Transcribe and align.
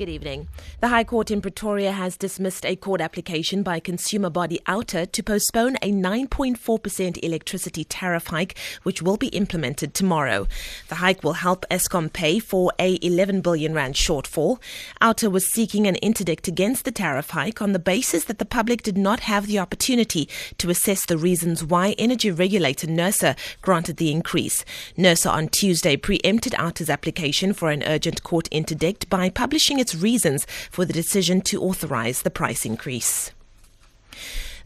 Good 0.00 0.08
evening. 0.08 0.48
The 0.80 0.88
High 0.88 1.04
Court 1.04 1.30
in 1.30 1.42
Pretoria 1.42 1.92
has 1.92 2.16
dismissed 2.16 2.64
a 2.64 2.74
court 2.74 3.02
application 3.02 3.62
by 3.62 3.80
consumer 3.80 4.30
body 4.30 4.58
Outa 4.66 5.04
to 5.04 5.22
postpone 5.22 5.76
a 5.82 5.92
9.4% 5.92 7.22
electricity 7.22 7.84
tariff 7.84 8.28
hike, 8.28 8.56
which 8.82 9.02
will 9.02 9.18
be 9.18 9.26
implemented 9.26 9.92
tomorrow. 9.92 10.48
The 10.88 10.94
hike 10.94 11.22
will 11.22 11.34
help 11.34 11.66
Eskom 11.70 12.10
pay 12.10 12.38
for 12.38 12.72
a 12.78 12.98
11 13.02 13.42
billion 13.42 13.74
rand 13.74 13.94
shortfall. 13.94 14.58
Outa 15.02 15.28
was 15.28 15.44
seeking 15.44 15.86
an 15.86 15.96
interdict 15.96 16.48
against 16.48 16.86
the 16.86 16.92
tariff 16.92 17.28
hike 17.28 17.60
on 17.60 17.74
the 17.74 17.78
basis 17.78 18.24
that 18.24 18.38
the 18.38 18.46
public 18.46 18.82
did 18.82 18.96
not 18.96 19.20
have 19.20 19.46
the 19.46 19.58
opportunity 19.58 20.30
to 20.56 20.70
assess 20.70 21.04
the 21.04 21.18
reasons 21.18 21.62
why 21.62 21.94
energy 21.98 22.30
regulator 22.30 22.86
NERSA 22.86 23.36
granted 23.60 23.98
the 23.98 24.10
increase. 24.10 24.64
NERSA 24.96 25.30
on 25.30 25.48
Tuesday 25.48 25.98
preempted 25.98 26.54
Outa's 26.54 26.88
application 26.88 27.52
for 27.52 27.70
an 27.70 27.82
urgent 27.82 28.22
court 28.22 28.48
interdict 28.50 29.10
by 29.10 29.28
publishing 29.28 29.78
its 29.78 29.89
its 29.90 30.02
reasons 30.02 30.46
for 30.70 30.84
the 30.84 30.92
decision 30.92 31.40
to 31.40 31.62
authorize 31.62 32.22
the 32.22 32.30
price 32.30 32.64
increase. 32.64 33.32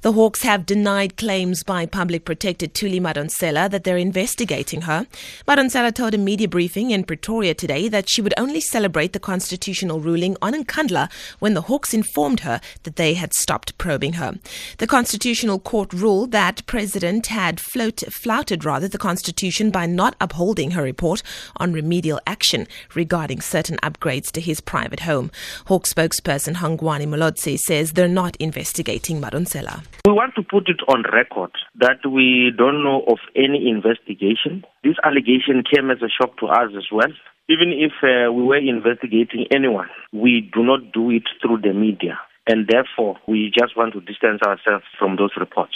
The 0.05 0.13
Hawks 0.13 0.43
have 0.43 0.67
denied 0.67 1.17
claims 1.17 1.63
by 1.63 1.87
public 1.87 2.27
protector 2.27 2.67
Thuli 2.67 3.01
Madonsela 3.01 3.71
that 3.71 3.85
they're 3.85 3.97
investigating 3.97 4.83
her. 4.83 5.07
Madonsela 5.49 5.95
told 5.95 6.13
a 6.13 6.19
media 6.19 6.47
briefing 6.47 6.91
in 6.91 7.05
Pretoria 7.05 7.55
today 7.55 7.89
that 7.89 8.11
she 8.11 8.21
would 8.21 8.35
only 8.37 8.61
celebrate 8.61 9.15
the 9.15 9.19
constitutional 9.19 10.01
ruling 10.01 10.37
on 10.43 10.53
Nkandla 10.53 11.11
when 11.39 11.55
the 11.55 11.63
Hawks 11.63 11.95
informed 11.95 12.41
her 12.41 12.61
that 12.83 12.97
they 12.97 13.15
had 13.15 13.33
stopped 13.33 13.79
probing 13.79 14.13
her. 14.15 14.35
The 14.77 14.87
Constitutional 14.87 15.59
Court 15.59 15.91
ruled 15.95 16.33
that 16.33 16.67
President 16.67 17.29
had 17.29 17.59
float, 17.59 18.03
flouted 18.13 18.63
rather 18.63 18.89
the 18.89 18.99
Constitution 18.99 19.71
by 19.71 19.87
not 19.87 20.17
upholding 20.21 20.73
her 20.73 20.83
report 20.83 21.23
on 21.57 21.73
remedial 21.73 22.21
action 22.27 22.69
regarding 22.95 23.41
certain 23.41 23.79
upgrades 23.79 24.31
to 24.33 24.43
his 24.43 24.61
private 24.61 25.01
home. 25.01 25.31
Hawk 25.65 25.87
spokesperson 25.87 26.57
Hangwani 26.57 27.09
Mulaudzi 27.09 27.57
says 27.57 27.93
they're 27.93 28.07
not 28.07 28.37
investigating 28.37 29.19
Madonsela. 29.19 29.83
We 30.05 30.13
want 30.13 30.35
to 30.37 30.43
put 30.43 30.69
it 30.69 30.81
on 30.89 31.05
record 31.13 31.53
that 31.77 32.05
we 32.09 32.53
don't 32.57 32.83
know 32.83 33.05
of 33.09 33.19
any 33.35 33.69
investigation. 33.69 34.65
This 34.83 34.97
allegation 35.03 35.65
came 35.65 35.91
as 35.91 36.03
a 36.03 36.11
shock 36.11 36.37
to 36.39 36.47
us 36.47 36.71
as 36.77 36.87
well. 36.93 37.13
Even 37.49 37.73
if 37.73 37.93
uh, 38.03 38.33
we 38.33 38.43
were 38.43 38.57
investigating 38.57 39.47
anyone, 39.51 39.89
we 40.13 40.51
do 40.53 40.63
not 40.63 40.93
do 40.93 41.11
it 41.11 41.25
through 41.41 41.61
the 41.63 41.73
media. 41.73 42.19
And 42.47 42.69
therefore, 42.69 43.17
we 43.27 43.51
just 43.57 43.77
want 43.77 43.95
to 43.95 44.01
distance 44.01 44.41
ourselves 44.43 44.85
from 44.99 45.17
those 45.17 45.33
reports. 45.39 45.75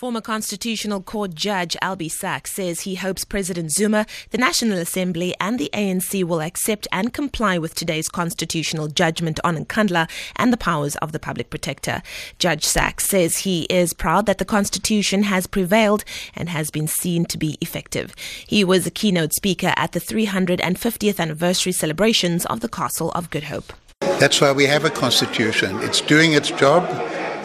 Former 0.00 0.22
Constitutional 0.22 1.02
Court 1.02 1.34
Judge 1.34 1.76
Albie 1.82 2.10
Sachs 2.10 2.52
says 2.52 2.80
he 2.80 2.94
hopes 2.94 3.22
President 3.22 3.70
Zuma, 3.70 4.06
the 4.30 4.38
National 4.38 4.78
Assembly, 4.78 5.34
and 5.38 5.58
the 5.58 5.68
ANC 5.74 6.24
will 6.24 6.40
accept 6.40 6.88
and 6.90 7.12
comply 7.12 7.58
with 7.58 7.74
today's 7.74 8.08
constitutional 8.08 8.88
judgment 8.88 9.38
on 9.44 9.62
Nkandla 9.62 10.08
and 10.36 10.54
the 10.54 10.56
powers 10.56 10.96
of 10.96 11.12
the 11.12 11.18
public 11.18 11.50
protector. 11.50 12.02
Judge 12.38 12.64
Sachs 12.64 13.06
says 13.06 13.36
he 13.36 13.64
is 13.64 13.92
proud 13.92 14.24
that 14.24 14.38
the 14.38 14.46
Constitution 14.46 15.24
has 15.24 15.46
prevailed 15.46 16.02
and 16.34 16.48
has 16.48 16.70
been 16.70 16.88
seen 16.88 17.26
to 17.26 17.36
be 17.36 17.58
effective. 17.60 18.16
He 18.46 18.64
was 18.64 18.86
a 18.86 18.90
keynote 18.90 19.34
speaker 19.34 19.74
at 19.76 19.92
the 19.92 20.00
350th 20.00 21.20
anniversary 21.20 21.72
celebrations 21.72 22.46
of 22.46 22.60
the 22.60 22.70
Castle 22.70 23.10
of 23.10 23.28
Good 23.28 23.44
Hope. 23.44 23.74
That's 24.00 24.40
why 24.40 24.52
we 24.52 24.64
have 24.64 24.86
a 24.86 24.90
Constitution. 24.90 25.78
It's 25.82 26.00
doing 26.00 26.32
its 26.32 26.50
job 26.50 26.88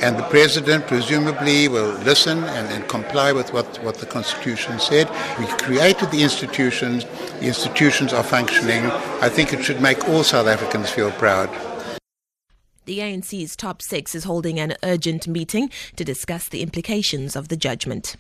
and 0.01 0.17
the 0.17 0.23
president 0.23 0.87
presumably 0.87 1.67
will 1.67 1.93
listen 1.99 2.43
and, 2.43 2.67
and, 2.71 2.87
comply 2.87 3.31
with 3.31 3.53
what, 3.53 3.65
what 3.83 3.95
the 3.95 4.05
constitution 4.05 4.79
said. 4.79 5.09
We 5.39 5.47
created 5.47 6.11
the 6.11 6.23
institutions, 6.23 7.05
the 7.39 7.47
institutions 7.47 8.13
are 8.13 8.23
functioning. 8.23 8.85
I 9.21 9.29
think 9.29 9.53
it 9.53 9.63
should 9.63 9.81
make 9.81 10.07
all 10.07 10.23
South 10.23 10.47
Africans 10.47 10.89
feel 10.89 11.11
proud. 11.11 11.49
The 12.85 12.99
ANC's 12.99 13.55
top 13.55 13.81
six 13.81 14.13
is 14.13 14.25
holding 14.25 14.59
an 14.59 14.75
urgent 14.83 15.27
meeting 15.27 15.71
to 15.95 16.03
discuss 16.03 16.47
the 16.47 16.61
implications 16.61 17.35
of 17.35 17.47
the 17.47 17.57
judgment. 17.57 18.15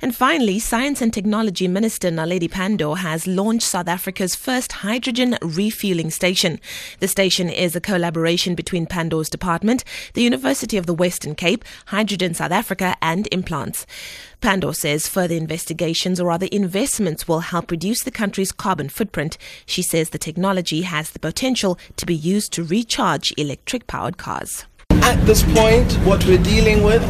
And 0.00 0.16
finally, 0.16 0.58
Science 0.58 1.00
and 1.00 1.12
Technology 1.12 1.68
Minister 1.68 2.10
Naledi 2.10 2.50
Pandor 2.50 2.98
has 2.98 3.26
launched 3.26 3.68
South 3.68 3.86
Africa's 3.86 4.34
first 4.34 4.72
hydrogen 4.72 5.38
refueling 5.40 6.10
station. 6.10 6.58
The 6.98 7.06
station 7.06 7.48
is 7.48 7.76
a 7.76 7.80
collaboration 7.80 8.56
between 8.56 8.86
Pandor's 8.86 9.30
department, 9.30 9.84
the 10.14 10.22
University 10.22 10.76
of 10.76 10.86
the 10.86 10.94
Western 10.94 11.36
Cape, 11.36 11.64
Hydrogen 11.86 12.34
South 12.34 12.50
Africa, 12.50 12.96
and 13.00 13.28
Implats. 13.30 13.86
Pandor 14.40 14.74
says 14.74 15.06
further 15.06 15.36
investigations 15.36 16.18
or 16.18 16.32
other 16.32 16.48
investments 16.50 17.28
will 17.28 17.40
help 17.40 17.70
reduce 17.70 18.02
the 18.02 18.10
country's 18.10 18.50
carbon 18.50 18.88
footprint. 18.88 19.38
She 19.66 19.82
says 19.82 20.10
the 20.10 20.18
technology 20.18 20.82
has 20.82 21.10
the 21.10 21.20
potential 21.20 21.78
to 21.96 22.06
be 22.06 22.16
used 22.16 22.52
to 22.54 22.64
recharge 22.64 23.32
electric 23.36 23.86
powered 23.86 24.18
cars. 24.18 24.64
At 24.90 25.24
this 25.26 25.44
point, 25.54 25.92
what 26.04 26.26
we're 26.26 26.42
dealing 26.42 26.82
with 26.82 27.02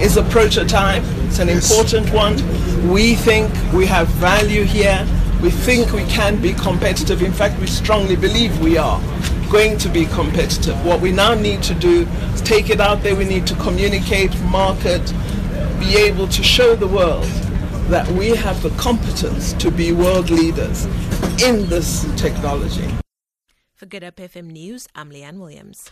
is 0.00 0.16
a 0.16 0.22
prototype. 0.24 1.02
It's 1.26 1.38
an 1.38 1.48
important 1.48 2.10
one. 2.12 2.34
We 2.90 3.14
think 3.14 3.52
we 3.72 3.86
have 3.86 4.08
value 4.08 4.64
here. 4.64 5.06
We 5.42 5.50
think 5.50 5.92
we 5.92 6.04
can 6.04 6.40
be 6.40 6.54
competitive. 6.54 7.22
In 7.22 7.32
fact, 7.32 7.60
we 7.60 7.66
strongly 7.66 8.16
believe 8.16 8.58
we 8.60 8.78
are 8.78 9.00
going 9.50 9.76
to 9.78 9.88
be 9.88 10.06
competitive. 10.06 10.82
What 10.84 11.00
we 11.00 11.12
now 11.12 11.34
need 11.34 11.62
to 11.64 11.74
do 11.74 12.06
is 12.34 12.40
take 12.40 12.70
it 12.70 12.80
out 12.80 13.02
there. 13.02 13.14
We 13.14 13.24
need 13.24 13.46
to 13.48 13.54
communicate, 13.56 14.38
market, 14.42 15.12
be 15.78 15.96
able 15.96 16.28
to 16.28 16.42
show 16.42 16.76
the 16.76 16.88
world 16.88 17.24
that 17.90 18.06
we 18.12 18.28
have 18.30 18.62
the 18.62 18.70
competence 18.70 19.52
to 19.54 19.70
be 19.70 19.92
world 19.92 20.30
leaders 20.30 20.84
in 21.42 21.68
this 21.68 22.06
technology. 22.16 22.88
For 23.74 23.86
Good 23.86 24.02
Hope 24.02 24.16
FM 24.16 24.52
News, 24.52 24.86
I'm 24.94 25.10
Leanne 25.10 25.38
Williams. 25.38 25.90